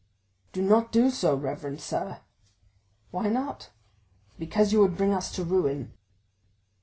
[0.51, 2.21] "Do not do so, reverend sir."
[3.11, 3.69] "Why not?"
[4.39, 5.93] "Because you would bring us to ruin."